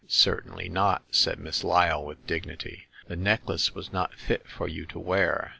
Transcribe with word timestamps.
Certainly 0.07 0.67
not!"' 0.67 1.03
said 1.11 1.37
Miss 1.39 1.63
Lyle, 1.63 2.03
with 2.03 2.25
dignity. 2.25 2.87
"The 3.07 3.15
necklace 3.15 3.75
was 3.75 3.93
not 3.93 4.15
fit 4.15 4.47
for 4.47 4.67
you 4.67 4.87
to 4.87 4.97
wear. 4.97 5.49